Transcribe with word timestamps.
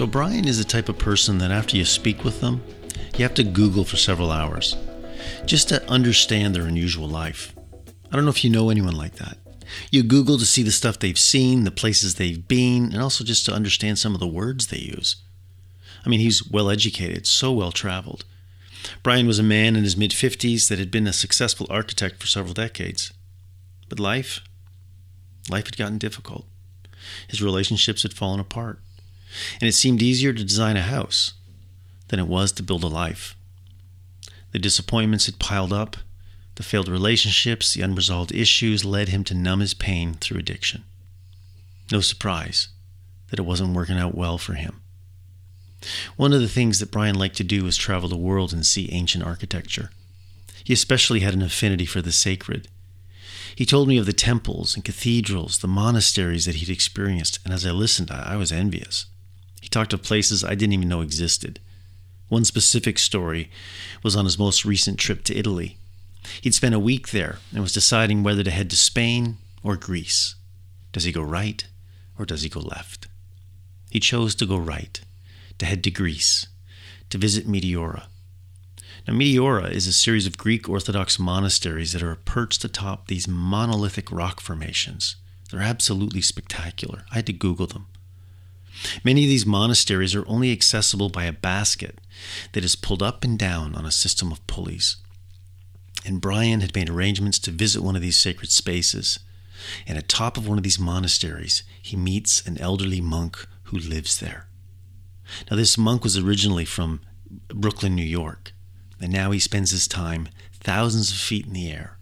So, 0.00 0.06
Brian 0.06 0.48
is 0.48 0.56
the 0.56 0.64
type 0.64 0.88
of 0.88 0.96
person 0.96 1.36
that 1.38 1.50
after 1.50 1.76
you 1.76 1.84
speak 1.84 2.24
with 2.24 2.40
them, 2.40 2.62
you 3.18 3.22
have 3.22 3.34
to 3.34 3.44
Google 3.44 3.84
for 3.84 3.98
several 3.98 4.30
hours 4.30 4.74
just 5.44 5.68
to 5.68 5.86
understand 5.90 6.54
their 6.54 6.66
unusual 6.66 7.06
life. 7.06 7.54
I 8.10 8.16
don't 8.16 8.24
know 8.24 8.30
if 8.30 8.42
you 8.42 8.48
know 8.48 8.70
anyone 8.70 8.96
like 8.96 9.16
that. 9.16 9.36
You 9.90 10.02
Google 10.02 10.38
to 10.38 10.46
see 10.46 10.62
the 10.62 10.72
stuff 10.72 10.98
they've 10.98 11.18
seen, 11.18 11.64
the 11.64 11.70
places 11.70 12.14
they've 12.14 12.48
been, 12.48 12.84
and 12.94 13.02
also 13.02 13.24
just 13.24 13.44
to 13.44 13.52
understand 13.52 13.98
some 13.98 14.14
of 14.14 14.20
the 14.20 14.26
words 14.26 14.68
they 14.68 14.78
use. 14.78 15.16
I 16.06 16.08
mean, 16.08 16.20
he's 16.20 16.50
well 16.50 16.70
educated, 16.70 17.26
so 17.26 17.52
well 17.52 17.70
traveled. 17.70 18.24
Brian 19.02 19.26
was 19.26 19.38
a 19.38 19.42
man 19.42 19.76
in 19.76 19.84
his 19.84 19.98
mid 19.98 20.12
50s 20.12 20.68
that 20.68 20.78
had 20.78 20.90
been 20.90 21.08
a 21.08 21.12
successful 21.12 21.66
architect 21.68 22.22
for 22.22 22.26
several 22.26 22.54
decades. 22.54 23.12
But 23.90 24.00
life, 24.00 24.40
life 25.50 25.66
had 25.66 25.76
gotten 25.76 25.98
difficult. 25.98 26.46
His 27.28 27.42
relationships 27.42 28.02
had 28.02 28.14
fallen 28.14 28.40
apart. 28.40 28.80
And 29.60 29.68
it 29.68 29.74
seemed 29.74 30.02
easier 30.02 30.32
to 30.32 30.44
design 30.44 30.76
a 30.76 30.82
house 30.82 31.34
than 32.08 32.18
it 32.18 32.26
was 32.26 32.52
to 32.52 32.62
build 32.62 32.84
a 32.84 32.88
life. 32.88 33.36
The 34.52 34.58
disappointments 34.58 35.26
had 35.26 35.38
piled 35.38 35.72
up, 35.72 35.96
the 36.56 36.62
failed 36.62 36.88
relationships, 36.88 37.72
the 37.72 37.82
unresolved 37.82 38.32
issues 38.32 38.84
led 38.84 39.08
him 39.08 39.24
to 39.24 39.34
numb 39.34 39.60
his 39.60 39.74
pain 39.74 40.14
through 40.14 40.38
addiction. 40.38 40.84
No 41.90 42.00
surprise 42.00 42.68
that 43.30 43.38
it 43.38 43.46
wasn't 43.46 43.74
working 43.74 43.96
out 43.96 44.14
well 44.14 44.38
for 44.38 44.54
him. 44.54 44.82
One 46.16 46.32
of 46.32 46.40
the 46.40 46.48
things 46.48 46.78
that 46.78 46.90
Brian 46.90 47.14
liked 47.14 47.36
to 47.36 47.44
do 47.44 47.64
was 47.64 47.76
travel 47.76 48.08
the 48.08 48.16
world 48.16 48.52
and 48.52 48.66
see 48.66 48.92
ancient 48.92 49.24
architecture. 49.24 49.90
He 50.64 50.72
especially 50.72 51.20
had 51.20 51.32
an 51.32 51.42
affinity 51.42 51.86
for 51.86 52.02
the 52.02 52.12
sacred. 52.12 52.68
He 53.56 53.64
told 53.64 53.88
me 53.88 53.96
of 53.98 54.06
the 54.06 54.12
temples 54.12 54.74
and 54.74 54.84
cathedrals, 54.84 55.58
the 55.58 55.68
monasteries 55.68 56.44
that 56.44 56.56
he'd 56.56 56.70
experienced, 56.70 57.38
and 57.44 57.54
as 57.54 57.64
I 57.64 57.70
listened, 57.70 58.10
I 58.10 58.36
was 58.36 58.52
envious. 58.52 59.06
He 59.60 59.68
talked 59.68 59.92
of 59.92 60.02
places 60.02 60.42
I 60.42 60.54
didn't 60.54 60.72
even 60.72 60.88
know 60.88 61.02
existed. 61.02 61.60
One 62.28 62.44
specific 62.44 62.98
story 62.98 63.50
was 64.02 64.16
on 64.16 64.24
his 64.24 64.38
most 64.38 64.64
recent 64.64 64.98
trip 64.98 65.24
to 65.24 65.36
Italy. 65.36 65.78
He'd 66.40 66.54
spent 66.54 66.74
a 66.74 66.78
week 66.78 67.10
there 67.10 67.38
and 67.52 67.60
was 67.60 67.72
deciding 67.72 68.22
whether 68.22 68.42
to 68.42 68.50
head 68.50 68.70
to 68.70 68.76
Spain 68.76 69.38
or 69.62 69.76
Greece. 69.76 70.36
Does 70.92 71.04
he 71.04 71.12
go 71.12 71.22
right 71.22 71.66
or 72.18 72.24
does 72.24 72.42
he 72.42 72.48
go 72.48 72.60
left? 72.60 73.08
He 73.90 73.98
chose 74.00 74.34
to 74.36 74.46
go 74.46 74.56
right, 74.56 75.00
to 75.58 75.66
head 75.66 75.82
to 75.84 75.90
Greece, 75.90 76.46
to 77.10 77.18
visit 77.18 77.48
Meteora. 77.48 78.04
Now, 79.08 79.14
Meteora 79.14 79.70
is 79.70 79.86
a 79.86 79.92
series 79.92 80.26
of 80.26 80.38
Greek 80.38 80.68
Orthodox 80.68 81.18
monasteries 81.18 81.92
that 81.92 82.02
are 82.02 82.14
perched 82.14 82.64
atop 82.64 83.08
these 83.08 83.26
monolithic 83.26 84.12
rock 84.12 84.40
formations. 84.40 85.16
They're 85.50 85.60
absolutely 85.60 86.20
spectacular. 86.20 87.04
I 87.10 87.16
had 87.16 87.26
to 87.26 87.32
Google 87.32 87.66
them. 87.66 87.86
Many 89.04 89.24
of 89.24 89.28
these 89.28 89.46
monasteries 89.46 90.14
are 90.14 90.26
only 90.26 90.52
accessible 90.52 91.08
by 91.08 91.24
a 91.24 91.32
basket 91.32 91.98
that 92.52 92.64
is 92.64 92.76
pulled 92.76 93.02
up 93.02 93.24
and 93.24 93.38
down 93.38 93.74
on 93.74 93.84
a 93.84 93.90
system 93.90 94.32
of 94.32 94.46
pulleys. 94.46 94.96
And 96.04 96.20
Brian 96.20 96.60
had 96.60 96.74
made 96.74 96.88
arrangements 96.88 97.38
to 97.40 97.50
visit 97.50 97.82
one 97.82 97.96
of 97.96 98.02
these 98.02 98.18
sacred 98.18 98.50
spaces. 98.50 99.18
And 99.86 99.98
at 99.98 100.08
top 100.08 100.36
of 100.36 100.48
one 100.48 100.56
of 100.56 100.64
these 100.64 100.78
monasteries, 100.78 101.62
he 101.82 101.96
meets 101.96 102.46
an 102.46 102.58
elderly 102.58 103.00
monk 103.00 103.46
who 103.64 103.78
lives 103.78 104.18
there. 104.18 104.46
Now, 105.50 105.56
this 105.56 105.78
monk 105.78 106.02
was 106.02 106.16
originally 106.16 106.64
from 106.64 107.00
Brooklyn, 107.48 107.94
New 107.94 108.02
York, 108.02 108.52
and 109.00 109.12
now 109.12 109.30
he 109.30 109.38
spends 109.38 109.70
his 109.70 109.86
time 109.86 110.28
thousands 110.52 111.10
of 111.10 111.18
feet 111.18 111.46
in 111.46 111.52
the 111.52 111.70
air. 111.70 111.98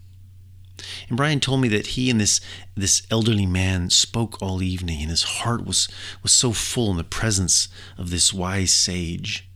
And 1.08 1.16
Brian 1.16 1.40
told 1.40 1.60
me 1.60 1.68
that 1.68 1.88
he 1.88 2.10
and 2.10 2.20
this 2.20 2.40
this 2.74 3.02
elderly 3.10 3.46
man 3.46 3.90
spoke 3.90 4.40
all 4.40 4.62
evening, 4.62 5.00
and 5.00 5.10
his 5.10 5.22
heart 5.22 5.64
was 5.66 5.88
was 6.22 6.32
so 6.32 6.52
full 6.52 6.90
in 6.90 6.96
the 6.96 7.04
presence 7.04 7.68
of 7.96 8.10
this 8.10 8.32
wise 8.32 8.72
sage. 8.72 9.48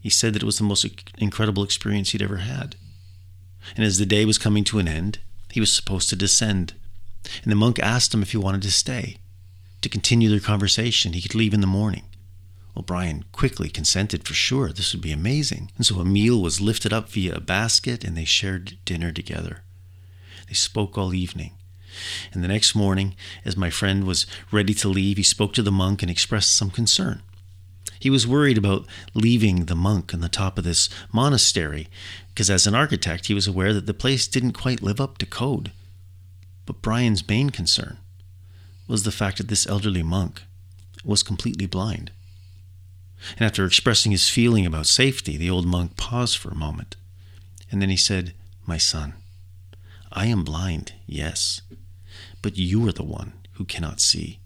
He 0.00 0.10
said 0.10 0.34
that 0.34 0.42
it 0.42 0.46
was 0.46 0.58
the 0.58 0.64
most 0.64 0.86
incredible 1.18 1.62
experience 1.62 2.10
he'd 2.10 2.22
ever 2.22 2.38
had. 2.38 2.76
And 3.76 3.84
as 3.84 3.98
the 3.98 4.06
day 4.06 4.24
was 4.24 4.38
coming 4.38 4.64
to 4.64 4.78
an 4.78 4.88
end, 4.88 5.18
he 5.50 5.60
was 5.60 5.72
supposed 5.72 6.08
to 6.08 6.16
descend. 6.16 6.74
And 7.42 7.52
the 7.52 7.56
monk 7.56 7.78
asked 7.78 8.14
him 8.14 8.22
if 8.22 8.30
he 8.32 8.38
wanted 8.38 8.62
to 8.62 8.72
stay, 8.72 9.18
to 9.82 9.88
continue 9.88 10.30
their 10.30 10.40
conversation. 10.40 11.12
He 11.12 11.20
could 11.20 11.34
leave 11.34 11.52
in 11.52 11.60
the 11.60 11.66
morning. 11.66 12.04
Well, 12.74 12.82
Brian 12.82 13.24
quickly 13.32 13.68
consented 13.68 14.26
for 14.26 14.32
sure. 14.32 14.72
This 14.72 14.94
would 14.94 15.02
be 15.02 15.12
amazing. 15.12 15.70
And 15.76 15.84
so 15.84 15.96
a 15.96 16.04
meal 16.04 16.40
was 16.40 16.60
lifted 16.60 16.92
up 16.92 17.10
via 17.10 17.34
a 17.34 17.40
basket, 17.40 18.04
and 18.04 18.16
they 18.16 18.24
shared 18.24 18.78
dinner 18.84 19.12
together. 19.12 19.62
They 20.50 20.54
spoke 20.54 20.98
all 20.98 21.14
evening. 21.14 21.52
And 22.32 22.42
the 22.42 22.48
next 22.48 22.74
morning, 22.74 23.14
as 23.44 23.56
my 23.56 23.70
friend 23.70 24.02
was 24.02 24.26
ready 24.50 24.74
to 24.74 24.88
leave, 24.88 25.16
he 25.16 25.22
spoke 25.22 25.52
to 25.54 25.62
the 25.62 25.70
monk 25.70 26.02
and 26.02 26.10
expressed 26.10 26.56
some 26.56 26.70
concern. 26.70 27.22
He 28.00 28.10
was 28.10 28.26
worried 28.26 28.58
about 28.58 28.84
leaving 29.14 29.66
the 29.66 29.76
monk 29.76 30.12
on 30.12 30.20
the 30.20 30.28
top 30.28 30.58
of 30.58 30.64
this 30.64 30.88
monastery, 31.12 31.86
because 32.30 32.50
as 32.50 32.66
an 32.66 32.74
architect, 32.74 33.26
he 33.26 33.34
was 33.34 33.46
aware 33.46 33.72
that 33.72 33.86
the 33.86 33.94
place 33.94 34.26
didn't 34.26 34.54
quite 34.54 34.82
live 34.82 35.00
up 35.00 35.18
to 35.18 35.26
code. 35.26 35.70
But 36.66 36.82
Brian's 36.82 37.28
main 37.28 37.50
concern 37.50 37.98
was 38.88 39.04
the 39.04 39.12
fact 39.12 39.38
that 39.38 39.46
this 39.46 39.68
elderly 39.68 40.02
monk 40.02 40.42
was 41.04 41.22
completely 41.22 41.66
blind. 41.66 42.10
And 43.38 43.46
after 43.46 43.64
expressing 43.64 44.10
his 44.10 44.28
feeling 44.28 44.66
about 44.66 44.86
safety, 44.86 45.36
the 45.36 45.50
old 45.50 45.66
monk 45.66 45.96
paused 45.96 46.38
for 46.38 46.50
a 46.50 46.56
moment. 46.56 46.96
And 47.70 47.80
then 47.80 47.90
he 47.90 47.96
said, 47.96 48.34
My 48.66 48.78
son, 48.78 49.14
I 50.12 50.26
am 50.26 50.44
blind, 50.44 50.94
yes, 51.06 51.62
but 52.42 52.56
you 52.56 52.86
are 52.88 52.92
the 52.92 53.04
one 53.04 53.34
who 53.52 53.64
cannot 53.64 54.00
see. 54.00 54.40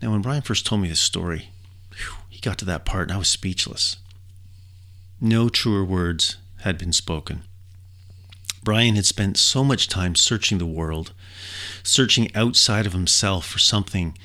Now, 0.00 0.12
when 0.12 0.22
Brian 0.22 0.42
first 0.42 0.64
told 0.64 0.80
me 0.80 0.88
this 0.88 1.00
story, 1.00 1.50
he 2.28 2.40
got 2.40 2.56
to 2.58 2.64
that 2.64 2.86
part 2.86 3.08
and 3.08 3.12
I 3.12 3.18
was 3.18 3.28
speechless. 3.28 3.96
No 5.20 5.50
truer 5.50 5.84
words 5.84 6.38
had 6.62 6.78
been 6.78 6.92
spoken. 6.92 7.42
Brian 8.62 8.94
had 8.94 9.06
spent 9.06 9.36
so 9.36 9.62
much 9.62 9.88
time 9.88 10.14
searching 10.14 10.58
the 10.58 10.66
world, 10.66 11.12
searching 11.82 12.34
outside 12.34 12.86
of 12.86 12.92
himself 12.92 13.46
for 13.46 13.58
something 13.58 14.16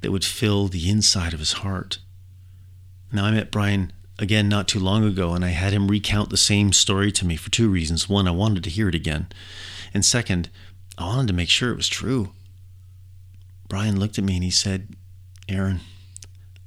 that 0.00 0.12
would 0.12 0.24
fill 0.24 0.68
the 0.68 0.88
inside 0.88 1.32
of 1.32 1.38
his 1.38 1.52
heart. 1.52 1.98
Now, 3.12 3.24
I 3.24 3.30
met 3.30 3.50
Brian 3.50 3.92
again 4.18 4.48
not 4.48 4.68
too 4.68 4.78
long 4.78 5.04
ago, 5.04 5.34
and 5.34 5.44
I 5.44 5.48
had 5.48 5.72
him 5.72 5.88
recount 5.88 6.30
the 6.30 6.36
same 6.36 6.72
story 6.72 7.10
to 7.12 7.26
me 7.26 7.36
for 7.36 7.50
two 7.50 7.68
reasons. 7.68 8.08
One, 8.08 8.28
I 8.28 8.32
wanted 8.32 8.64
to 8.64 8.70
hear 8.70 8.88
it 8.88 8.94
again. 8.94 9.28
And 9.92 10.04
second, 10.04 10.50
I 10.96 11.06
wanted 11.06 11.28
to 11.28 11.34
make 11.34 11.48
sure 11.48 11.70
it 11.70 11.76
was 11.76 11.88
true. 11.88 12.32
Brian 13.68 13.98
looked 13.98 14.18
at 14.18 14.24
me 14.24 14.34
and 14.34 14.44
he 14.44 14.50
said, 14.50 14.94
Aaron, 15.48 15.80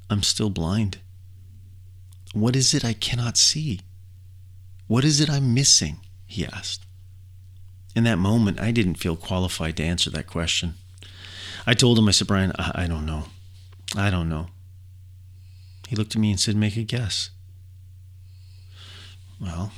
I'm 0.09 0.23
still 0.23 0.49
blind. 0.49 0.99
What 2.33 2.55
is 2.55 2.73
it 2.73 2.83
I 2.83 2.93
cannot 2.93 3.37
see? 3.37 3.81
What 4.87 5.03
is 5.03 5.19
it 5.19 5.29
I'm 5.29 5.53
missing? 5.53 5.97
He 6.25 6.45
asked. 6.45 6.85
In 7.95 8.03
that 8.03 8.17
moment, 8.17 8.59
I 8.59 8.71
didn't 8.71 8.95
feel 8.95 9.15
qualified 9.15 9.77
to 9.77 9.83
answer 9.83 10.09
that 10.11 10.27
question. 10.27 10.75
I 11.65 11.73
told 11.73 11.97
him, 11.97 12.07
I 12.07 12.11
said, 12.11 12.27
Brian, 12.27 12.51
I, 12.59 12.83
I 12.83 12.87
don't 12.87 13.05
know. 13.05 13.23
I 13.95 14.09
don't 14.09 14.29
know. 14.29 14.47
He 15.87 15.95
looked 15.95 16.15
at 16.15 16.21
me 16.21 16.31
and 16.31 16.39
said, 16.39 16.55
Make 16.55 16.77
a 16.77 16.83
guess. 16.83 17.31
Well, 19.39 19.71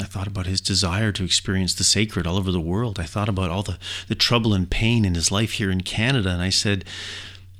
I 0.00 0.04
thought 0.04 0.26
about 0.26 0.46
his 0.46 0.60
desire 0.60 1.12
to 1.12 1.24
experience 1.24 1.74
the 1.74 1.84
sacred 1.84 2.26
all 2.26 2.36
over 2.36 2.50
the 2.50 2.60
world. 2.60 2.98
I 2.98 3.04
thought 3.04 3.28
about 3.28 3.50
all 3.50 3.62
the, 3.62 3.78
the 4.08 4.14
trouble 4.14 4.54
and 4.54 4.70
pain 4.70 5.04
in 5.04 5.14
his 5.14 5.30
life 5.30 5.52
here 5.52 5.70
in 5.70 5.82
Canada, 5.82 6.30
and 6.30 6.42
I 6.42 6.50
said, 6.50 6.84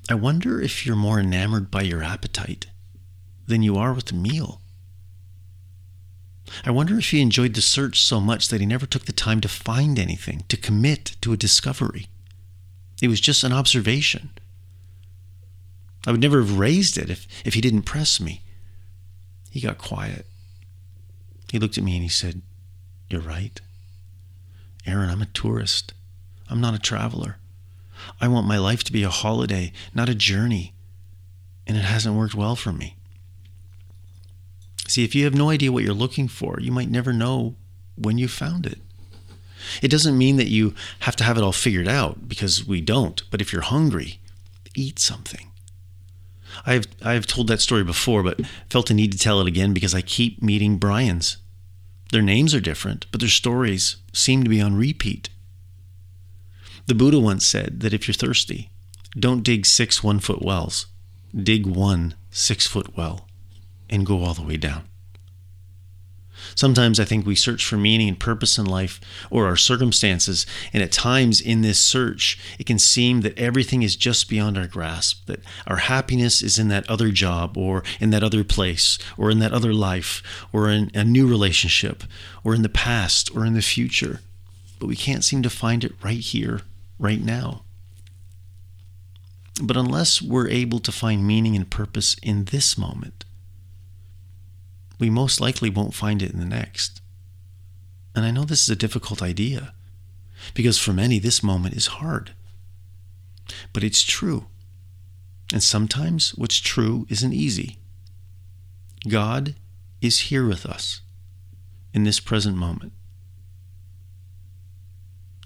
I 0.09 0.15
wonder 0.15 0.61
if 0.61 0.85
you're 0.85 0.97
more 0.97 1.21
enamored 1.21 1.71
by 1.71 1.83
your 1.83 2.03
appetite 2.03 2.67
than 3.47 3.63
you 3.63 3.77
are 3.77 3.93
with 3.93 4.07
the 4.07 4.15
meal. 4.15 4.61
I 6.65 6.71
wonder 6.71 6.99
if 6.99 7.11
he 7.11 7.21
enjoyed 7.21 7.55
the 7.55 7.63
search 7.63 8.03
so 8.03 8.21
much 8.21 8.49
that 8.49 8.61
he 8.61 8.67
never 8.67 8.87
took 8.87 9.07
the 9.07 9.13
time 9.13 9.41
to 9.41 9.49
find 9.49 9.99
anything, 9.99 10.45
to 10.49 10.57
commit 10.57 11.17
to 11.21 11.33
a 11.33 11.39
discovery. 11.39 12.07
It 13.01 13.09
was 13.09 13.21
just 13.21 13.45
an 13.45 13.53
observation. 13.53 14.31
I 16.07 16.11
would 16.11 16.21
never 16.21 16.39
have 16.41 16.59
raised 16.59 16.99
it 16.99 17.11
if, 17.11 17.27
if 17.45 17.55
he 17.55 17.61
didn't 17.61 17.83
press 17.83 18.21
me. 18.21 18.43
He 19.51 19.61
got 19.61 19.79
quiet. 19.79 20.27
He 21.51 21.59
looked 21.59 21.79
at 21.79 21.85
me 21.85 21.95
and 21.95 22.03
he 22.03 22.09
said, 22.09 22.43
You're 23.09 23.21
right. 23.21 23.61
Aaron, 24.87 25.11
I'm 25.11 25.23
a 25.23 25.27
tourist. 25.27 25.95
I'm 26.51 26.61
not 26.61 26.75
a 26.75 26.79
traveler. 26.79 27.39
I 28.21 28.29
want 28.29 28.47
my 28.47 28.59
life 28.59 28.85
to 28.85 28.93
be 28.93 29.03
a 29.03 29.09
holiday, 29.09 29.73
not 29.95 30.09
a 30.09 30.15
journey. 30.15 30.75
And 31.67 31.77
it 31.77 31.85
hasn't 31.85 32.17
worked 32.17 32.35
well 32.35 32.57
for 32.57 32.73
me. 32.73 32.97
See, 34.87 35.05
if 35.05 35.15
you 35.15 35.25
have 35.25 35.35
no 35.35 35.49
idea 35.49 35.73
what 35.73 35.83
you're 35.83 35.95
looking 35.95 36.29
for, 36.29 36.59
you 36.61 36.71
might 36.71 36.91
never 36.91 37.13
know 37.13 37.55
when 37.97 38.19
you 38.19 38.29
found 38.29 38.67
it. 38.67 38.79
It 39.81 39.89
doesn't 39.89 40.19
mean 40.19 40.37
that 40.37 40.49
you 40.49 40.75
have 41.01 41.17
to 41.17 41.25
have 41.25 41.39
it 41.39 41.43
all 41.43 41.53
figured 41.53 41.89
out 41.89 42.29
because 42.29 42.67
we 42.67 42.83
don't. 42.83 43.23
But 43.31 43.41
if 43.41 43.53
you're 43.53 43.63
hungry, 43.63 44.21
eat 44.75 44.99
something. 44.99 45.51
I've 46.67 46.87
I've 47.03 47.27
told 47.27 47.49
that 47.49 47.61
story 47.61 47.85
before, 47.85 48.23
but 48.23 48.41
felt 48.71 48.91
a 48.91 48.95
need 48.95 49.13
to 49.13 49.19
tell 49.19 49.41
it 49.41 49.49
again 49.49 49.73
because 49.73 49.95
I 49.95 50.01
keep 50.03 50.43
meeting 50.43 50.79
Brian's. 50.79 51.39
Their 52.13 52.23
names 52.23 52.55
are 52.55 52.61
different, 52.61 53.07
but 53.11 53.21
their 53.21 53.29
stories 53.29 53.97
seem 54.13 54.45
to 54.45 54.51
be 54.51 54.61
on 54.61 54.77
repeat. 54.77 55.31
The 56.87 56.95
Buddha 56.95 57.19
once 57.19 57.47
said 57.47 57.81
that 57.81 57.95
if 57.95 58.07
you're 58.07 58.15
thirsty, 58.15 58.71
Don't 59.19 59.45
dig 59.45 59.65
six 59.65 60.03
one 60.03 60.19
foot 60.19 60.43
wells. 60.43 60.87
Dig 61.35 61.67
one 61.67 62.15
six 62.31 62.67
foot 62.67 62.97
well 62.97 63.29
and 63.89 64.05
go 64.05 64.25
all 64.25 64.35
the 64.35 64.43
way 64.43 64.57
down. 64.57 64.83
Sometimes 66.55 67.01
I 67.01 67.05
think 67.05 67.27
we 67.27 67.35
search 67.35 67.65
for 67.65 67.77
meaning 67.77 68.09
and 68.09 68.19
purpose 68.19 68.59
in 68.59 68.67
life 68.67 69.01
or 69.31 69.47
our 69.47 69.57
circumstances, 69.57 70.47
and 70.73 70.83
at 70.83 70.93
times 70.93 71.41
in 71.41 71.63
this 71.63 71.79
search, 71.79 72.39
it 72.59 72.67
can 72.67 72.79
seem 72.79 73.23
that 73.23 73.39
everything 73.39 73.83
is 73.83 73.97
just 73.97 74.29
beyond 74.29 74.59
our 74.59 74.67
grasp, 74.67 75.27
that 75.27 75.41
our 75.67 75.77
happiness 75.77 76.43
is 76.43 76.59
in 76.59 76.69
that 76.69 76.89
other 76.89 77.11
job, 77.11 77.57
or 77.57 77.83
in 78.01 78.11
that 78.11 78.23
other 78.23 78.45
place, 78.45 78.99
or 79.17 79.31
in 79.31 79.39
that 79.39 79.53
other 79.53 79.73
life, 79.73 80.23
or 80.53 80.69
in 80.69 80.91
a 80.95 81.05
new 81.05 81.27
relationship, 81.27 82.05
or 82.43 82.55
in 82.55 82.63
the 82.63 82.69
past, 82.69 83.35
or 83.35 83.45
in 83.45 83.55
the 83.55 83.63
future. 83.63 84.21
But 84.79 84.87
we 84.87 84.97
can't 84.97 85.25
seem 85.25 85.43
to 85.43 85.51
find 85.51 85.85
it 85.85 85.95
right 86.03 86.19
here, 86.19 86.63
right 86.99 87.21
now. 87.21 87.63
But 89.63 89.77
unless 89.77 90.21
we're 90.21 90.49
able 90.49 90.81
to 90.81 90.93
find 90.93 91.27
meaning 91.27 91.55
and 91.55 91.71
purpose 91.71 92.17
in 92.23 92.47
this 92.47 92.77
moment, 92.77 93.25
we 94.99 95.11
most 95.11 95.41
likely 95.41 95.71
won't 95.71 95.95
find 95.95 96.23
it 96.23 96.33
in 96.33 96.39
the 96.39 96.45
next. 96.45 97.01
And 98.15 98.25
I 98.25 98.31
know 98.31 98.45
this 98.45 98.63
is 98.63 98.69
a 98.69 98.77
difficult 98.77 99.23
idea, 99.23 99.75
because 100.55 100.79
for 100.79 100.93
many, 100.93 101.19
this 101.19 101.43
moment 101.43 101.75
is 101.75 101.87
hard. 101.87 102.33
But 103.73 103.85
it's 103.85 104.03
true. 104.03 104.47
And 105.53 105.63
sometimes 105.63 106.31
what's 106.37 106.59
true 106.59 107.07
isn't 107.09 107.33
easy. 107.33 107.79
God 109.09 109.55
is 110.01 110.21
here 110.21 110.47
with 110.47 110.65
us 110.65 111.01
in 111.93 112.05
this 112.05 112.21
present 112.21 112.57
moment. 112.57 112.93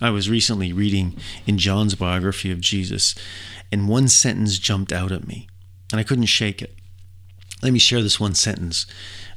I 0.00 0.10
was 0.10 0.30
recently 0.30 0.72
reading 0.72 1.16
in 1.46 1.58
John's 1.58 1.96
biography 1.96 2.52
of 2.52 2.60
Jesus, 2.60 3.14
and 3.72 3.88
one 3.88 4.06
sentence 4.08 4.58
jumped 4.58 4.92
out 4.92 5.10
at 5.10 5.26
me, 5.26 5.48
and 5.90 5.98
I 5.98 6.04
couldn't 6.04 6.26
shake 6.26 6.62
it. 6.62 6.74
Let 7.62 7.72
me 7.72 7.80
share 7.80 8.02
this 8.02 8.20
one 8.20 8.34
sentence 8.34 8.86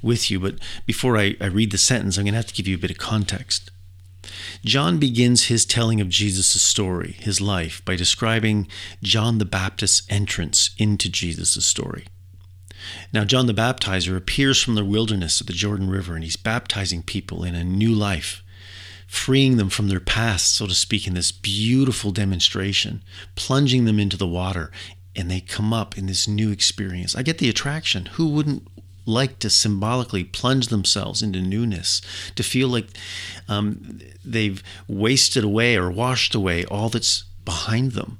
with 0.01 0.31
you, 0.31 0.39
but 0.39 0.55
before 0.85 1.17
I, 1.17 1.35
I 1.39 1.45
read 1.45 1.71
the 1.71 1.77
sentence, 1.77 2.17
I'm 2.17 2.25
going 2.25 2.33
to 2.33 2.37
have 2.37 2.47
to 2.47 2.53
give 2.53 2.67
you 2.67 2.75
a 2.75 2.79
bit 2.79 2.91
of 2.91 2.97
context. 2.97 3.71
John 4.63 4.99
begins 4.99 5.45
his 5.45 5.65
telling 5.65 5.99
of 5.99 6.09
Jesus' 6.09 6.61
story, 6.61 7.13
his 7.19 7.41
life, 7.41 7.83
by 7.85 7.95
describing 7.95 8.67
John 9.01 9.39
the 9.39 9.45
Baptist's 9.45 10.03
entrance 10.09 10.71
into 10.77 11.09
Jesus' 11.09 11.65
story. 11.65 12.05
Now, 13.13 13.25
John 13.25 13.47
the 13.47 13.53
Baptizer 13.53 14.15
appears 14.15 14.61
from 14.61 14.75
the 14.75 14.85
wilderness 14.85 15.41
of 15.41 15.47
the 15.47 15.53
Jordan 15.53 15.89
River, 15.89 16.15
and 16.15 16.23
he's 16.23 16.35
baptizing 16.35 17.03
people 17.03 17.43
in 17.43 17.55
a 17.55 17.63
new 17.63 17.93
life, 17.93 18.43
freeing 19.07 19.57
them 19.57 19.69
from 19.69 19.87
their 19.87 19.99
past, 19.99 20.55
so 20.55 20.67
to 20.67 20.73
speak, 20.73 21.07
in 21.07 21.13
this 21.13 21.31
beautiful 21.31 22.11
demonstration, 22.11 23.03
plunging 23.35 23.85
them 23.85 23.99
into 23.99 24.17
the 24.17 24.27
water, 24.27 24.71
and 25.15 25.29
they 25.29 25.41
come 25.41 25.73
up 25.73 25.97
in 25.97 26.05
this 26.05 26.27
new 26.27 26.51
experience. 26.51 27.15
I 27.15 27.23
get 27.23 27.37
the 27.37 27.49
attraction. 27.49 28.05
Who 28.13 28.29
wouldn't 28.29 28.67
like 29.05 29.39
to 29.39 29.49
symbolically 29.49 30.23
plunge 30.23 30.67
themselves 30.67 31.21
into 31.21 31.41
newness, 31.41 32.01
to 32.35 32.43
feel 32.43 32.67
like 32.67 32.87
um, 33.47 33.99
they've 34.23 34.61
wasted 34.87 35.43
away 35.43 35.75
or 35.75 35.91
washed 35.91 36.35
away 36.35 36.65
all 36.65 36.89
that's 36.89 37.23
behind 37.45 37.93
them? 37.93 38.19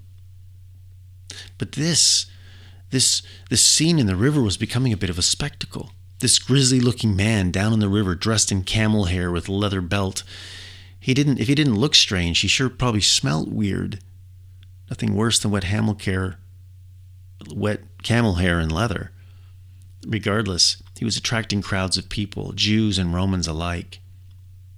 But 1.58 1.74
this, 1.74 2.26
this, 2.90 3.22
this 3.50 3.64
scene 3.64 4.00
in 4.00 4.08
the 4.08 4.16
river 4.16 4.42
was 4.42 4.58
becoming 4.58 4.94
a 4.94 4.98
bit 4.98 5.10
of 5.10 5.20
a 5.20 5.24
spectacle. 5.24 5.92
This 6.20 6.40
grisly 6.40 6.80
looking 6.80 7.16
man 7.16 7.52
down 7.52 7.74
in 7.74 7.80
the 7.80 7.90
river, 7.90 8.16
dressed 8.16 8.52
in 8.52 8.64
camel 8.64 9.06
hair 9.06 9.32
with 9.32 9.48
a 9.48 9.54
leather 9.54 9.82
belt. 9.82 10.24
He 11.00 11.14
didn't, 11.14 11.40
if 11.40 11.48
he 11.48 11.56
didn't 11.56 11.80
look 11.80 11.96
strange, 11.96 12.40
he 12.40 12.48
sure 12.48 12.70
probably 12.70 13.02
smelt 13.02 13.50
weird. 13.50 14.00
Nothing 14.90 15.16
worse 15.16 15.40
than 15.40 15.52
wet 15.52 15.64
camel 15.64 15.98
hair 16.04 16.38
wet 17.50 17.82
camel 18.04 18.36
hair 18.36 18.60
and 18.60 18.72
leather. 18.72 19.12
Regardless, 20.06 20.82
he 20.98 21.06
was 21.06 21.18
attracting 21.18 21.62
crowds 21.62 21.98
of 21.98 22.10
people, 22.10 22.54
Jews 22.54 22.98
and 22.98 23.14
Romans 23.14 23.48
alike. 23.48 24.00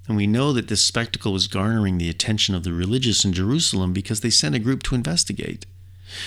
And 0.08 0.18
we 0.18 0.28
know 0.28 0.52
that 0.52 0.68
this 0.68 0.84
spectacle 0.84 1.32
was 1.32 1.48
garnering 1.48 1.98
the 1.98 2.10
attention 2.10 2.56
of 2.56 2.64
the 2.64 2.74
religious 2.74 3.24
in 3.24 3.32
Jerusalem 3.32 3.94
because 3.94 4.20
they 4.20 4.30
sent 4.30 4.56
a 4.56 4.60
group 4.60 4.84
to 4.84 4.96
investigate. 4.96 5.66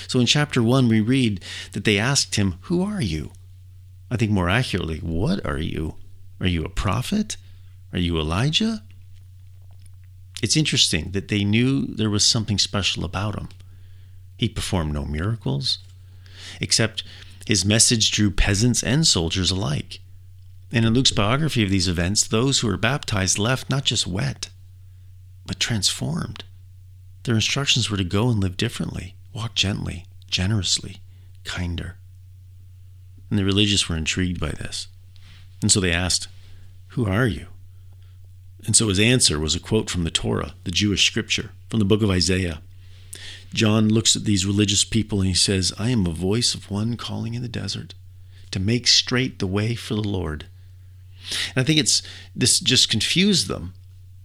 So 0.09 0.19
in 0.19 0.27
chapter 0.27 0.63
1, 0.63 0.89
we 0.89 1.01
read 1.01 1.45
that 1.73 1.85
they 1.85 1.99
asked 1.99 2.37
him, 2.37 2.55
Who 2.63 2.83
are 2.83 3.03
you? 3.03 3.33
I 4.11 4.17
think 4.17 4.33
more 4.33 4.49
accurately, 4.49 4.99
What 4.99 5.45
are 5.45 5.59
you? 5.59 5.97
Are 6.41 6.47
you 6.47 6.65
a 6.65 6.71
prophet? 6.71 7.37
Are 7.93 7.99
you 7.99 8.19
Elijah? 8.19 8.83
It's 10.43 10.57
interesting 10.57 11.13
that 11.13 11.29
they 11.29 11.45
knew 11.45 11.87
there 11.87 12.11
was 12.11 12.25
something 12.25 12.59
special 12.59 13.05
about 13.05 13.39
him. 13.39 13.49
He 14.37 14.49
performed 14.49 14.93
no 14.93 15.05
miracles, 15.05 15.79
except 16.61 17.03
his 17.47 17.65
message 17.65 18.11
drew 18.11 18.31
peasants 18.31 18.83
and 18.83 19.07
soldiers 19.07 19.51
alike. 19.53 20.01
And 20.73 20.85
in 20.85 20.93
Luke's 20.93 21.13
biography 21.13 21.63
of 21.63 21.71
these 21.71 21.87
events, 21.87 22.27
those 22.27 22.59
who 22.59 22.67
were 22.67 22.77
baptized 22.77 23.39
left 23.39 23.71
not 23.71 23.85
just 23.85 24.07
wet, 24.07 24.49
but 25.47 25.61
transformed. 25.61 26.45
Their 27.23 27.37
instructions 27.37 27.89
were 27.89 27.97
to 27.97 28.05
go 28.05 28.29
and 28.29 28.41
live 28.41 28.57
differently, 28.57 29.15
walk 29.33 29.55
gently, 29.55 30.07
generously, 30.29 30.99
kinder. 31.45 31.97
And 33.31 33.39
the 33.39 33.45
religious 33.45 33.89
were 33.89 33.97
intrigued 33.97 34.41
by 34.41 34.51
this. 34.51 34.89
And 35.63 35.71
so 35.71 35.81
they 35.81 35.93
asked, 35.93 36.27
Who 36.89 37.07
are 37.07 37.27
you? 37.27 37.47
And 38.65 38.75
so 38.75 38.89
his 38.89 38.99
answer 38.99 39.39
was 39.39 39.55
a 39.55 39.61
quote 39.61 39.89
from 39.89 40.03
the 40.03 40.11
Torah, 40.11 40.55
the 40.65 40.73
Jewish 40.73 41.07
scripture, 41.07 41.51
from 41.71 41.79
the 41.79 41.85
book 41.85 42.03
of 42.03 42.11
Isaiah. 42.11 42.61
John 43.53 43.89
looks 43.89 44.17
at 44.17 44.25
these 44.25 44.47
religious 44.47 44.85
people 44.85 45.21
and 45.21 45.29
he 45.29 45.35
says, 45.35 45.73
I 45.79 45.91
am 45.91 46.07
a 46.07 46.11
voice 46.11 46.55
of 46.55 46.71
one 46.71 46.97
calling 46.97 47.35
in 47.35 47.43
the 47.43 47.49
desert 47.49 47.95
to 48.51 48.61
make 48.61 48.87
straight 48.87 49.39
the 49.39 49.47
way 49.47 49.75
for 49.75 49.95
the 49.95 50.03
Lord. 50.03 50.47
And 51.55 51.63
I 51.63 51.65
think 51.65 51.81
it's 51.81 52.03
this 52.35 52.61
just 52.61 52.91
confused 52.91 53.49
them, 53.49 53.75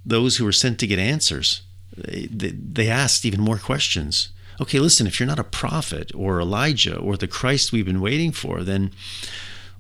those 0.06 0.38
who 0.38 0.46
were 0.46 0.52
sent 0.52 0.80
to 0.80 0.88
get 0.88 1.00
answers. 1.00 1.62
They, 1.96 2.28
they 2.28 2.90
asked 2.90 3.26
even 3.26 3.42
more 3.42 3.58
questions. 3.58 4.30
Okay, 4.60 4.80
listen, 4.80 5.08
if 5.08 5.20
you're 5.20 5.28
not 5.28 5.40
a 5.40 5.44
prophet 5.44 6.12
or 6.14 6.40
Elijah 6.40 6.98
or 6.98 7.18
the 7.18 7.28
Christ 7.28 7.72
we've 7.72 7.86
been 7.86 8.02
waiting 8.02 8.32
for, 8.32 8.64
then, 8.64 8.92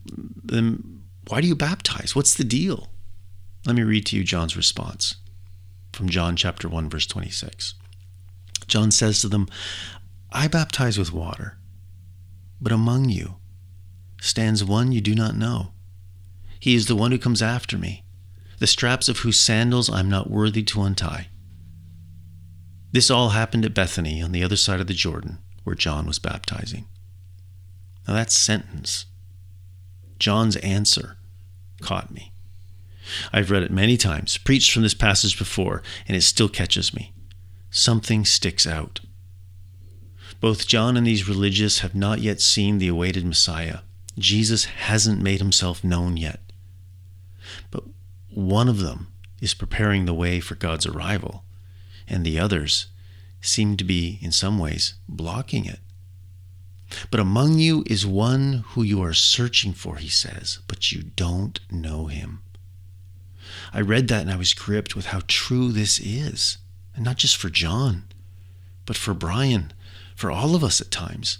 then 0.05 1.03
why 1.27 1.41
do 1.41 1.47
you 1.47 1.55
baptize? 1.55 2.15
What's 2.15 2.33
the 2.33 2.43
deal? 2.43 2.89
Let 3.65 3.75
me 3.75 3.83
read 3.83 4.05
to 4.07 4.17
you 4.17 4.23
John's 4.23 4.57
response 4.57 5.15
from 5.93 6.09
John 6.09 6.35
chapter 6.35 6.67
1 6.67 6.89
verse 6.89 7.05
26. 7.05 7.75
John 8.71 8.89
says 8.89 9.19
to 9.19 9.27
them, 9.27 9.49
I 10.31 10.47
baptize 10.47 10.97
with 10.97 11.11
water, 11.11 11.57
but 12.61 12.71
among 12.71 13.09
you 13.09 13.35
stands 14.21 14.63
one 14.63 14.93
you 14.93 15.01
do 15.01 15.13
not 15.13 15.35
know. 15.35 15.73
He 16.57 16.73
is 16.73 16.85
the 16.85 16.95
one 16.95 17.11
who 17.11 17.17
comes 17.17 17.41
after 17.41 17.77
me, 17.77 18.05
the 18.59 18.67
straps 18.67 19.09
of 19.09 19.19
whose 19.19 19.37
sandals 19.37 19.89
I'm 19.89 20.09
not 20.09 20.29
worthy 20.29 20.63
to 20.63 20.83
untie. 20.83 21.27
This 22.93 23.11
all 23.11 23.31
happened 23.31 23.65
at 23.65 23.73
Bethany 23.73 24.21
on 24.21 24.31
the 24.31 24.43
other 24.43 24.55
side 24.55 24.79
of 24.79 24.87
the 24.87 24.93
Jordan, 24.93 25.39
where 25.65 25.75
John 25.75 26.05
was 26.07 26.19
baptizing. 26.19 26.85
Now 28.07 28.13
that 28.13 28.31
sentence, 28.31 29.05
John's 30.17 30.55
answer, 30.57 31.17
caught 31.81 32.09
me. 32.09 32.31
I've 33.33 33.51
read 33.51 33.63
it 33.63 33.71
many 33.71 33.97
times, 33.97 34.37
preached 34.37 34.71
from 34.71 34.83
this 34.83 34.93
passage 34.93 35.37
before, 35.37 35.83
and 36.07 36.15
it 36.15 36.21
still 36.21 36.47
catches 36.47 36.93
me 36.93 37.13
something 37.71 38.25
sticks 38.25 38.67
out. 38.67 38.99
Both 40.39 40.67
John 40.67 40.97
and 40.97 41.07
these 41.07 41.27
religious 41.27 41.79
have 41.79 41.95
not 41.95 42.19
yet 42.19 42.41
seen 42.41 42.77
the 42.77 42.87
awaited 42.87 43.25
Messiah. 43.25 43.79
Jesus 44.19 44.65
hasn't 44.65 45.21
made 45.21 45.39
himself 45.39 45.83
known 45.83 46.17
yet. 46.17 46.41
But 47.71 47.83
one 48.29 48.67
of 48.67 48.79
them 48.79 49.07
is 49.41 49.53
preparing 49.53 50.05
the 50.05 50.13
way 50.13 50.39
for 50.39 50.55
God's 50.55 50.85
arrival, 50.85 51.43
and 52.07 52.25
the 52.25 52.39
others 52.39 52.87
seem 53.41 53.77
to 53.77 53.83
be, 53.83 54.19
in 54.21 54.31
some 54.31 54.59
ways, 54.59 54.95
blocking 55.07 55.65
it. 55.65 55.79
But 57.09 57.19
among 57.19 57.59
you 57.59 57.83
is 57.87 58.05
one 58.05 58.63
who 58.69 58.83
you 58.83 59.01
are 59.01 59.13
searching 59.13 59.73
for, 59.73 59.95
he 59.95 60.09
says, 60.09 60.59
but 60.67 60.91
you 60.91 61.03
don't 61.03 61.59
know 61.71 62.07
him. 62.07 62.41
I 63.73 63.81
read 63.81 64.07
that 64.09 64.21
and 64.21 64.31
I 64.31 64.35
was 64.35 64.53
gripped 64.53 64.95
with 64.95 65.07
how 65.07 65.21
true 65.27 65.71
this 65.71 65.99
is. 65.99 66.57
And 66.95 67.05
not 67.05 67.17
just 67.17 67.37
for 67.37 67.49
John, 67.49 68.03
but 68.85 68.97
for 68.97 69.13
Brian, 69.13 69.73
for 70.15 70.31
all 70.31 70.55
of 70.55 70.63
us 70.63 70.81
at 70.81 70.91
times. 70.91 71.39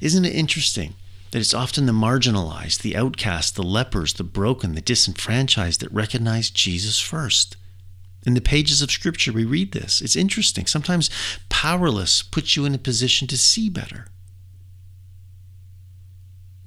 Isn't 0.00 0.24
it 0.24 0.34
interesting 0.34 0.94
that 1.30 1.38
it's 1.38 1.54
often 1.54 1.86
the 1.86 1.92
marginalized, 1.92 2.82
the 2.82 2.96
outcast, 2.96 3.54
the 3.54 3.62
lepers, 3.62 4.14
the 4.14 4.24
broken, 4.24 4.74
the 4.74 4.80
disenfranchised 4.80 5.80
that 5.80 5.92
recognize 5.92 6.50
Jesus 6.50 6.98
first? 6.98 7.56
In 8.26 8.34
the 8.34 8.40
pages 8.40 8.82
of 8.82 8.90
Scripture, 8.90 9.32
we 9.32 9.44
read 9.44 9.72
this. 9.72 10.00
It's 10.00 10.16
interesting. 10.16 10.66
Sometimes 10.66 11.08
powerless 11.48 12.22
puts 12.22 12.54
you 12.54 12.64
in 12.64 12.74
a 12.74 12.78
position 12.78 13.26
to 13.28 13.38
see 13.38 13.70
better. 13.70 14.08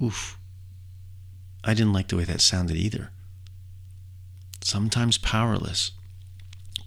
Oof. 0.01 0.37
I 1.63 1.73
didn't 1.73 1.93
like 1.93 2.07
the 2.07 2.17
way 2.17 2.23
that 2.23 2.41
sounded 2.41 2.75
either. 2.75 3.11
Sometimes 4.61 5.17
powerless 5.17 5.91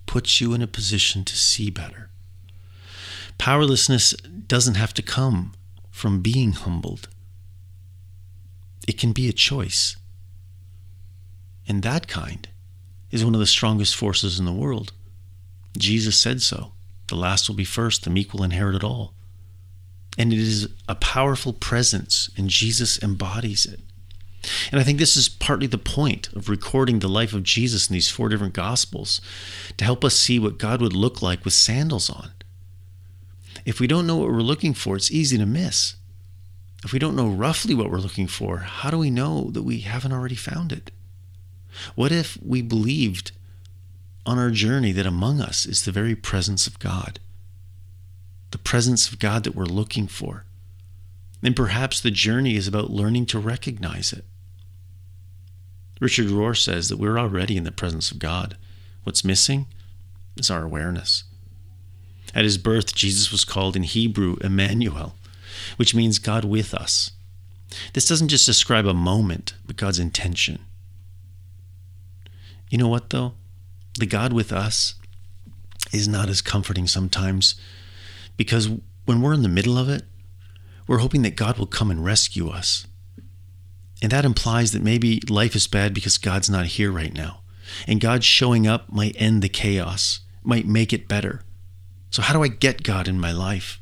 puts 0.06 0.40
you 0.40 0.54
in 0.54 0.62
a 0.62 0.66
position 0.66 1.24
to 1.24 1.36
see 1.36 1.70
better. 1.70 2.10
Powerlessness 3.38 4.12
doesn't 4.46 4.76
have 4.76 4.94
to 4.94 5.02
come 5.02 5.52
from 5.90 6.20
being 6.20 6.52
humbled, 6.52 7.08
it 8.86 8.98
can 8.98 9.12
be 9.12 9.28
a 9.28 9.32
choice. 9.32 9.96
And 11.68 11.82
that 11.82 12.06
kind 12.06 12.48
is 13.10 13.24
one 13.24 13.34
of 13.34 13.40
the 13.40 13.46
strongest 13.46 13.96
forces 13.96 14.38
in 14.38 14.44
the 14.44 14.52
world. 14.52 14.92
Jesus 15.76 16.16
said 16.16 16.42
so. 16.42 16.72
The 17.08 17.16
last 17.16 17.48
will 17.48 17.56
be 17.56 17.64
first, 17.64 18.04
the 18.04 18.10
meek 18.10 18.32
will 18.32 18.42
inherit 18.42 18.76
it 18.76 18.84
all. 18.84 19.14
And 20.18 20.32
it 20.32 20.38
is 20.38 20.68
a 20.88 20.94
powerful 20.94 21.52
presence, 21.52 22.30
and 22.36 22.48
Jesus 22.48 23.02
embodies 23.02 23.66
it. 23.66 23.80
And 24.70 24.80
I 24.80 24.84
think 24.84 24.98
this 24.98 25.16
is 25.16 25.28
partly 25.28 25.66
the 25.66 25.78
point 25.78 26.32
of 26.34 26.48
recording 26.48 26.98
the 26.98 27.08
life 27.08 27.32
of 27.32 27.42
Jesus 27.42 27.88
in 27.88 27.94
these 27.94 28.10
four 28.10 28.28
different 28.28 28.54
Gospels 28.54 29.20
to 29.76 29.84
help 29.84 30.04
us 30.04 30.16
see 30.16 30.38
what 30.38 30.58
God 30.58 30.80
would 30.80 30.92
look 30.92 31.22
like 31.22 31.44
with 31.44 31.54
sandals 31.54 32.10
on. 32.10 32.30
If 33.64 33.80
we 33.80 33.86
don't 33.86 34.06
know 34.06 34.16
what 34.16 34.28
we're 34.28 34.40
looking 34.40 34.74
for, 34.74 34.96
it's 34.96 35.10
easy 35.10 35.38
to 35.38 35.46
miss. 35.46 35.96
If 36.84 36.92
we 36.92 36.98
don't 36.98 37.16
know 37.16 37.28
roughly 37.28 37.74
what 37.74 37.90
we're 37.90 37.98
looking 37.98 38.28
for, 38.28 38.58
how 38.58 38.90
do 38.90 38.98
we 38.98 39.10
know 39.10 39.50
that 39.50 39.62
we 39.62 39.80
haven't 39.80 40.12
already 40.12 40.36
found 40.36 40.72
it? 40.72 40.90
What 41.94 42.12
if 42.12 42.38
we 42.42 42.62
believed 42.62 43.32
on 44.24 44.38
our 44.38 44.50
journey 44.50 44.92
that 44.92 45.06
among 45.06 45.40
us 45.40 45.66
is 45.66 45.84
the 45.84 45.92
very 45.92 46.14
presence 46.14 46.66
of 46.66 46.78
God? 46.78 47.18
The 48.52 48.58
presence 48.58 49.10
of 49.10 49.18
God 49.18 49.44
that 49.44 49.56
we're 49.56 49.64
looking 49.64 50.06
for. 50.06 50.44
And 51.42 51.56
perhaps 51.56 52.00
the 52.00 52.10
journey 52.10 52.56
is 52.56 52.68
about 52.68 52.90
learning 52.90 53.26
to 53.26 53.38
recognize 53.38 54.12
it. 54.12 54.24
Richard 56.00 56.26
Rohr 56.26 56.56
says 56.56 56.88
that 56.88 56.98
we're 56.98 57.18
already 57.18 57.56
in 57.56 57.64
the 57.64 57.72
presence 57.72 58.10
of 58.10 58.18
God. 58.18 58.56
What's 59.04 59.24
missing 59.24 59.66
is 60.36 60.50
our 60.50 60.62
awareness. 60.62 61.24
At 62.34 62.44
his 62.44 62.58
birth, 62.58 62.94
Jesus 62.94 63.32
was 63.32 63.44
called 63.44 63.76
in 63.76 63.82
Hebrew 63.82 64.36
Emmanuel, 64.42 65.14
which 65.76 65.94
means 65.94 66.18
God 66.18 66.44
with 66.44 66.74
us. 66.74 67.12
This 67.94 68.06
doesn't 68.06 68.28
just 68.28 68.46
describe 68.46 68.86
a 68.86 68.94
moment, 68.94 69.54
but 69.66 69.76
God's 69.76 69.98
intention. 69.98 70.58
You 72.70 72.78
know 72.78 72.88
what, 72.88 73.10
though? 73.10 73.34
The 73.98 74.06
God 74.06 74.32
with 74.32 74.52
us 74.52 74.94
is 75.92 76.06
not 76.08 76.28
as 76.28 76.42
comforting 76.42 76.86
sometimes 76.86 77.54
because 78.36 78.68
when 79.06 79.22
we're 79.22 79.32
in 79.32 79.42
the 79.42 79.48
middle 79.48 79.78
of 79.78 79.88
it, 79.88 80.02
we're 80.86 80.98
hoping 80.98 81.22
that 81.22 81.36
God 81.36 81.58
will 81.58 81.66
come 81.66 81.90
and 81.90 82.04
rescue 82.04 82.48
us. 82.48 82.86
And 84.06 84.12
that 84.12 84.24
implies 84.24 84.70
that 84.70 84.84
maybe 84.84 85.20
life 85.28 85.56
is 85.56 85.66
bad 85.66 85.92
because 85.92 86.16
God's 86.16 86.48
not 86.48 86.66
here 86.66 86.92
right 86.92 87.12
now. 87.12 87.40
And 87.88 88.00
God 88.00 88.22
showing 88.22 88.64
up 88.64 88.88
might 88.88 89.20
end 89.20 89.42
the 89.42 89.48
chaos, 89.48 90.20
might 90.44 90.64
make 90.64 90.92
it 90.92 91.08
better. 91.08 91.42
So, 92.10 92.22
how 92.22 92.32
do 92.32 92.44
I 92.44 92.46
get 92.46 92.84
God 92.84 93.08
in 93.08 93.18
my 93.18 93.32
life? 93.32 93.80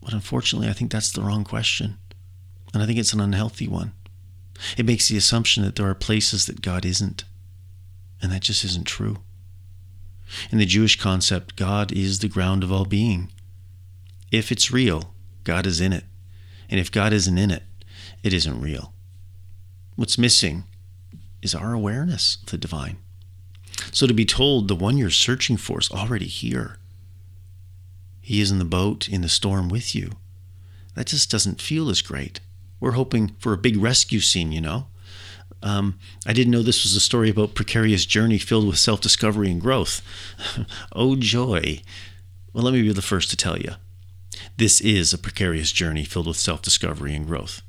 But 0.00 0.14
unfortunately, 0.14 0.70
I 0.70 0.72
think 0.72 0.90
that's 0.90 1.12
the 1.12 1.20
wrong 1.20 1.44
question. 1.44 1.98
And 2.72 2.82
I 2.82 2.86
think 2.86 2.98
it's 2.98 3.12
an 3.12 3.20
unhealthy 3.20 3.68
one. 3.68 3.92
It 4.78 4.86
makes 4.86 5.10
the 5.10 5.18
assumption 5.18 5.62
that 5.64 5.76
there 5.76 5.90
are 5.90 5.94
places 5.94 6.46
that 6.46 6.62
God 6.62 6.86
isn't. 6.86 7.24
And 8.22 8.32
that 8.32 8.40
just 8.40 8.64
isn't 8.64 8.86
true. 8.86 9.18
In 10.50 10.56
the 10.56 10.64
Jewish 10.64 10.98
concept, 10.98 11.56
God 11.56 11.92
is 11.92 12.20
the 12.20 12.28
ground 12.28 12.64
of 12.64 12.72
all 12.72 12.86
being. 12.86 13.30
If 14.32 14.50
it's 14.50 14.70
real, 14.70 15.12
God 15.44 15.66
is 15.66 15.82
in 15.82 15.92
it. 15.92 16.04
And 16.70 16.80
if 16.80 16.90
God 16.90 17.12
isn't 17.12 17.36
in 17.36 17.50
it, 17.50 17.62
it 18.26 18.32
isn't 18.32 18.60
real. 18.60 18.92
What's 19.94 20.18
missing 20.18 20.64
is 21.42 21.54
our 21.54 21.72
awareness 21.72 22.38
of 22.42 22.50
the 22.50 22.58
divine. 22.58 22.96
So 23.92 24.08
to 24.08 24.14
be 24.14 24.24
told 24.24 24.66
the 24.66 24.74
one 24.74 24.98
you're 24.98 25.10
searching 25.10 25.56
for 25.56 25.78
is 25.78 25.92
already 25.92 26.26
here, 26.26 26.78
he 28.20 28.40
is 28.40 28.50
in 28.50 28.58
the 28.58 28.64
boat 28.64 29.08
in 29.08 29.22
the 29.22 29.28
storm 29.28 29.68
with 29.68 29.94
you, 29.94 30.10
that 30.96 31.06
just 31.06 31.30
doesn't 31.30 31.60
feel 31.60 31.88
as 31.88 32.02
great. 32.02 32.40
We're 32.80 32.92
hoping 32.92 33.36
for 33.38 33.52
a 33.52 33.58
big 33.58 33.76
rescue 33.76 34.18
scene, 34.18 34.50
you 34.50 34.60
know? 34.60 34.88
Um, 35.62 35.96
I 36.26 36.32
didn't 36.32 36.50
know 36.50 36.62
this 36.62 36.82
was 36.82 36.96
a 36.96 37.00
story 37.00 37.30
about 37.30 37.54
precarious 37.54 38.04
journey 38.06 38.38
filled 38.38 38.66
with 38.66 38.78
self 38.78 39.00
discovery 39.00 39.52
and 39.52 39.60
growth. 39.60 40.02
oh, 40.92 41.14
joy. 41.14 41.80
Well, 42.52 42.64
let 42.64 42.74
me 42.74 42.82
be 42.82 42.92
the 42.92 43.02
first 43.02 43.30
to 43.30 43.36
tell 43.36 43.56
you. 43.56 43.74
This 44.56 44.80
is 44.80 45.12
a 45.12 45.18
precarious 45.18 45.70
journey 45.70 46.04
filled 46.04 46.26
with 46.26 46.36
self 46.36 46.60
discovery 46.60 47.14
and 47.14 47.24
growth. 47.24 47.62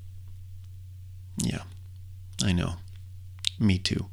Yeah, 1.37 1.63
I 2.43 2.51
know. 2.51 2.73
Me 3.59 3.77
too. 3.77 4.07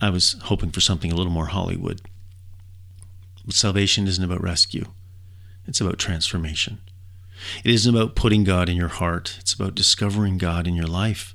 I 0.00 0.10
was 0.10 0.36
hoping 0.44 0.70
for 0.70 0.80
something 0.80 1.12
a 1.12 1.14
little 1.14 1.32
more 1.32 1.46
Hollywood. 1.46 2.02
But 3.44 3.54
salvation 3.54 4.06
isn't 4.06 4.24
about 4.24 4.42
rescue, 4.42 4.86
it's 5.66 5.80
about 5.80 5.98
transformation. 5.98 6.78
It 7.64 7.72
isn't 7.72 7.94
about 7.94 8.14
putting 8.14 8.44
God 8.44 8.68
in 8.68 8.76
your 8.76 8.88
heart, 8.88 9.36
it's 9.40 9.52
about 9.52 9.74
discovering 9.74 10.38
God 10.38 10.66
in 10.66 10.74
your 10.74 10.86
life. 10.86 11.34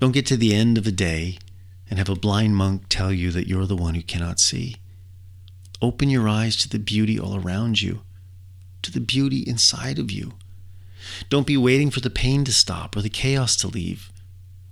Don't 0.00 0.12
get 0.12 0.26
to 0.26 0.36
the 0.36 0.54
end 0.54 0.78
of 0.78 0.86
a 0.86 0.92
day 0.92 1.38
and 1.90 1.98
have 1.98 2.08
a 2.08 2.14
blind 2.14 2.54
monk 2.54 2.82
tell 2.88 3.12
you 3.12 3.30
that 3.32 3.48
you're 3.48 3.66
the 3.66 3.76
one 3.76 3.94
who 3.94 4.02
cannot 4.02 4.38
see. 4.38 4.76
Open 5.80 6.10
your 6.10 6.28
eyes 6.28 6.56
to 6.56 6.68
the 6.68 6.78
beauty 6.78 7.18
all 7.18 7.36
around 7.36 7.82
you, 7.82 8.02
to 8.82 8.92
the 8.92 9.00
beauty 9.00 9.40
inside 9.40 9.98
of 9.98 10.10
you. 10.10 10.34
Don't 11.28 11.46
be 11.46 11.56
waiting 11.56 11.90
for 11.90 12.00
the 12.00 12.10
pain 12.10 12.44
to 12.44 12.52
stop 12.52 12.96
or 12.96 13.02
the 13.02 13.08
chaos 13.08 13.56
to 13.56 13.68
leave. 13.68 14.12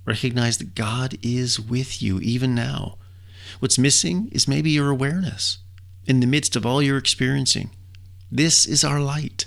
Recognize 0.05 0.57
that 0.57 0.75
God 0.75 1.17
is 1.21 1.59
with 1.59 2.01
you 2.01 2.19
even 2.19 2.55
now. 2.55 2.97
What's 3.59 3.77
missing 3.77 4.29
is 4.31 4.47
maybe 4.47 4.71
your 4.71 4.89
awareness 4.89 5.59
in 6.05 6.19
the 6.21 6.27
midst 6.27 6.55
of 6.55 6.65
all 6.65 6.81
you're 6.81 6.97
experiencing. 6.97 7.71
This 8.31 8.65
is 8.65 8.83
our 8.83 8.99
light. 8.99 9.45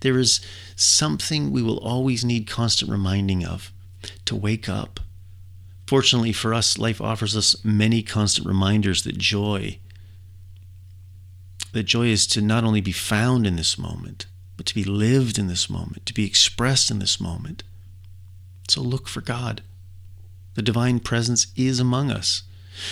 There 0.00 0.18
is 0.18 0.40
something 0.74 1.50
we 1.50 1.62
will 1.62 1.78
always 1.78 2.24
need 2.24 2.46
constant 2.46 2.90
reminding 2.90 3.44
of 3.44 3.72
to 4.24 4.34
wake 4.34 4.68
up. 4.68 5.00
Fortunately 5.86 6.32
for 6.32 6.54
us, 6.54 6.78
life 6.78 7.00
offers 7.00 7.36
us 7.36 7.64
many 7.64 8.02
constant 8.02 8.46
reminders 8.46 9.02
that 9.04 9.18
joy, 9.18 9.78
that 11.72 11.84
joy 11.84 12.06
is 12.06 12.26
to 12.28 12.40
not 12.40 12.64
only 12.64 12.80
be 12.80 12.92
found 12.92 13.46
in 13.46 13.56
this 13.56 13.78
moment, 13.78 14.26
but 14.56 14.66
to 14.66 14.74
be 14.74 14.84
lived 14.84 15.38
in 15.38 15.46
this 15.46 15.70
moment, 15.70 16.06
to 16.06 16.14
be 16.14 16.26
expressed 16.26 16.90
in 16.90 16.98
this 16.98 17.20
moment. 17.20 17.62
So 18.68 18.80
look 18.80 19.08
for 19.08 19.20
God. 19.20 19.62
The 20.54 20.62
divine 20.62 21.00
presence 21.00 21.46
is 21.56 21.80
among 21.80 22.10
us. 22.10 22.42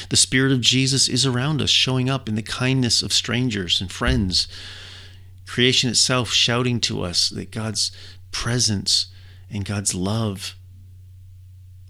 The 0.08 0.16
Spirit 0.16 0.52
of 0.52 0.60
Jesus 0.60 1.08
is 1.08 1.26
around 1.26 1.62
us, 1.62 1.70
showing 1.70 2.08
up 2.08 2.28
in 2.28 2.34
the 2.34 2.42
kindness 2.42 3.02
of 3.02 3.12
strangers 3.12 3.80
and 3.80 3.90
friends. 3.90 4.46
Creation 5.46 5.90
itself 5.90 6.30
shouting 6.30 6.80
to 6.80 7.02
us 7.02 7.28
that 7.30 7.50
God's 7.50 7.90
presence 8.30 9.06
and 9.50 9.64
God's 9.64 9.94
love. 9.94 10.54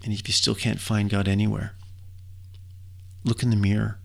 And 0.03 0.13
if 0.13 0.27
you 0.27 0.33
still 0.33 0.55
can't 0.55 0.79
find 0.79 1.09
God 1.09 1.27
anywhere, 1.27 1.73
look 3.23 3.43
in 3.43 3.49
the 3.49 3.55
mirror 3.55 3.99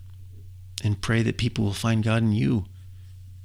and 0.85 1.00
pray 1.00 1.23
that 1.23 1.38
people 1.38 1.64
will 1.64 1.73
find 1.73 2.04
God 2.04 2.23
in 2.23 2.32
you 2.32 2.66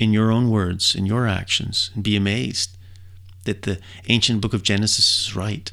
in 0.02 0.12
your 0.12 0.32
own 0.32 0.50
words, 0.50 0.96
in 0.96 1.06
your 1.06 1.28
actions, 1.28 1.92
and 1.94 2.04
be 2.04 2.16
amazed 2.16 2.76
that 3.44 3.62
the 3.62 3.80
ancient 4.08 4.42
book 4.42 4.52
of 4.52 4.64
Genesis 4.64 5.28
is 5.28 5.36
right, 5.36 5.72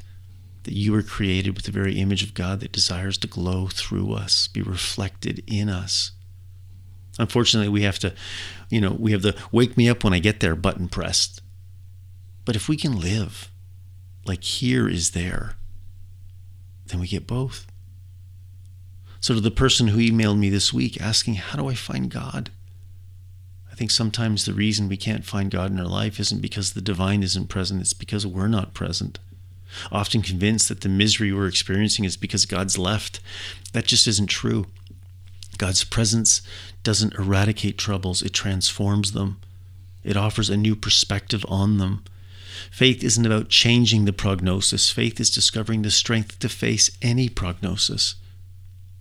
that 0.65 0.75
you 0.75 0.93
were 0.93 1.03
created 1.03 1.55
with 1.55 1.65
the 1.65 1.73
very 1.73 1.99
image 1.99 2.23
of 2.23 2.35
God 2.35 2.61
that 2.61 2.71
desires 2.71 3.17
to 3.19 3.27
glow 3.27 3.69
through 3.69 4.13
us, 4.13 4.47
be 4.47 4.61
reflected 4.61 5.43
in 5.47 5.71
us. 5.71 6.13
Unfortunately, 7.19 7.71
we 7.71 7.83
have 7.83 7.99
to, 8.01 8.13
you 8.69 8.83
know, 8.83 8.95
we 8.99 9.13
have 9.13 9.23
the 9.23 9.35
wake 9.51 9.79
me 9.79 9.89
up 9.89 10.05
when 10.05 10.13
I 10.13 10.19
get 10.19 10.41
there 10.41 10.55
button 10.55 10.89
pressed. 10.89 11.41
But 12.45 12.55
if 12.55 12.69
we 12.69 12.77
can 12.77 13.01
live 13.01 13.51
like 14.27 14.45
here 14.45 14.91
is 14.91 15.13
there, 15.13 15.55
then 16.87 17.01
we 17.01 17.09
get 17.09 17.27
both. 17.27 17.67
So, 19.21 19.35
to 19.35 19.41
the 19.41 19.51
person 19.51 19.89
who 19.89 19.99
emailed 19.99 20.39
me 20.39 20.51
this 20.51 20.73
week 20.73 21.01
asking, 21.01 21.35
How 21.35 21.59
do 21.59 21.67
I 21.67 21.75
find 21.75 22.11
God? 22.11 22.51
Think 23.79 23.93
sometimes 23.93 24.45
the 24.45 24.53
reason 24.53 24.89
we 24.89 24.97
can't 24.97 25.25
find 25.25 25.53
God 25.53 25.71
in 25.71 25.79
our 25.79 25.87
life 25.87 26.19
isn't 26.19 26.43
because 26.43 26.73
the 26.73 26.81
divine 26.81 27.23
isn't 27.23 27.47
present, 27.47 27.81
it's 27.81 27.93
because 27.93 28.27
we're 28.27 28.49
not 28.49 28.75
present. 28.75 29.21
Often 29.93 30.23
convinced 30.23 30.69
that 30.69 30.81
the 30.81 30.89
misery 30.89 31.33
we're 31.33 31.47
experiencing 31.47 32.05
is 32.05 32.17
because 32.17 32.45
God's 32.45 32.77
left. 32.77 33.21
That 33.73 33.87
just 33.87 34.09
isn't 34.09 34.27
true. 34.27 34.67
God's 35.59 35.85
presence 35.85 36.43
doesn't 36.83 37.15
eradicate 37.15 37.79
troubles, 37.79 38.21
it 38.21 38.33
transforms 38.33 39.13
them. 39.13 39.39
It 40.03 40.17
offers 40.17 40.51
a 40.51 40.57
new 40.57 40.75
perspective 40.75 41.45
on 41.49 41.79
them. 41.79 42.03
Faith 42.73 43.05
isn't 43.05 43.27
about 43.27 43.49
changing 43.49 44.07
the 44.07 44.13
prognosis, 44.13 44.91
faith 44.91 45.21
is 45.21 45.31
discovering 45.31 45.83
the 45.83 45.91
strength 45.93 46.41
to 46.41 46.49
face 46.49 46.91
any 47.01 47.29
prognosis. 47.29 48.17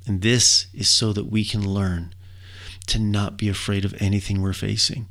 And 0.06 0.22
this 0.22 0.68
is 0.72 0.88
so 0.88 1.14
that 1.14 1.32
we 1.32 1.44
can 1.44 1.68
learn 1.68 2.14
to 2.88 3.00
not 3.00 3.38
be 3.38 3.50
afraid 3.50 3.86
of 3.86 3.96
anything 4.00 4.42
we're 4.42 4.54
facing, 4.54 5.08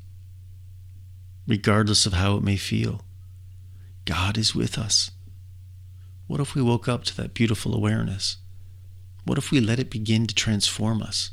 regardless 1.47 2.07
of 2.07 2.15
how 2.15 2.37
it 2.37 2.43
may 2.43 2.57
feel. 2.57 3.03
God 4.05 4.39
is 4.39 4.55
with 4.55 4.79
us. 4.79 5.11
What 6.27 6.41
if 6.41 6.55
we 6.55 6.63
woke 6.63 6.89
up 6.89 7.05
to 7.05 7.17
that 7.19 7.35
beautiful 7.35 7.75
awareness? 7.75 8.39
What 9.25 9.39
if 9.39 9.51
we 9.51 9.61
let 9.61 9.79
it 9.79 9.91
begin 9.91 10.27
to 10.27 10.35
transform 10.35 11.03
us? 11.03 11.31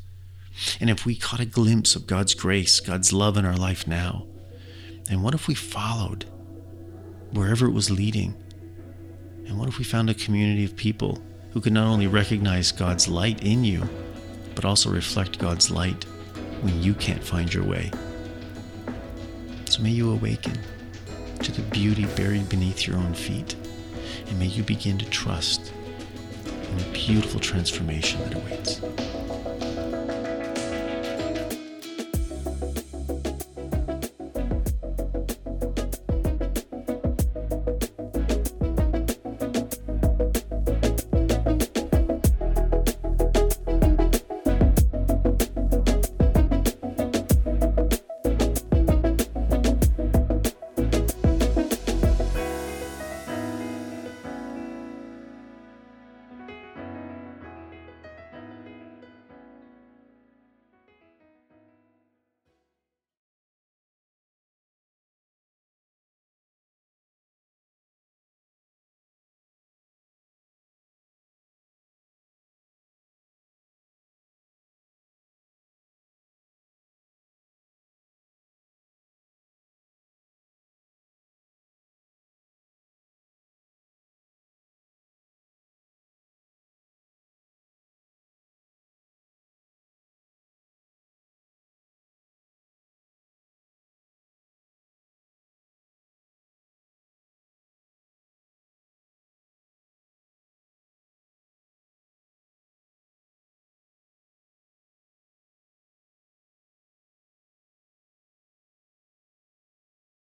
And 0.79 0.89
if 0.89 1.05
we 1.05 1.15
caught 1.15 1.39
a 1.39 1.45
glimpse 1.45 1.95
of 1.95 2.07
God's 2.07 2.33
grace, 2.33 2.79
God's 2.79 3.11
love 3.11 3.37
in 3.37 3.45
our 3.45 3.55
life 3.55 3.87
now, 3.87 4.27
and 5.09 5.23
what 5.23 5.33
if 5.33 5.47
we 5.47 5.55
followed 5.55 6.25
wherever 7.31 7.65
it 7.65 7.73
was 7.73 7.89
leading? 7.89 8.35
And 9.47 9.57
what 9.59 9.67
if 9.67 9.77
we 9.77 9.83
found 9.83 10.09
a 10.09 10.13
community 10.13 10.63
of 10.63 10.75
people 10.75 11.21
who 11.51 11.61
could 11.61 11.73
not 11.73 11.87
only 11.87 12.07
recognize 12.07 12.71
God's 12.71 13.07
light 13.07 13.43
in 13.43 13.63
you, 13.63 13.87
but 14.55 14.65
also 14.65 14.89
reflect 14.89 15.39
God's 15.39 15.69
light 15.69 16.05
when 16.63 16.81
you 16.81 16.93
can't 16.93 17.23
find 17.23 17.53
your 17.53 17.63
way? 17.65 17.91
So 19.69 19.81
may 19.83 19.91
you 19.91 20.11
awaken 20.11 20.57
to 21.41 21.51
the 21.51 21.61
beauty 21.63 22.05
buried 22.15 22.47
beneath 22.47 22.87
your 22.87 22.97
own 22.97 23.13
feet, 23.13 23.55
and 24.27 24.39
may 24.39 24.45
you 24.45 24.63
begin 24.63 24.97
to 24.99 25.05
trust 25.09 25.73
in 26.45 26.77
the 26.77 26.89
beautiful 26.93 27.39
transformation 27.39 28.21
that 28.21 28.35
awaits. 28.35 29.22